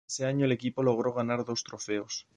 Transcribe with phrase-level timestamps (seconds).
[0.09, 2.27] Ese año el equipo logró ganar dos trofeos.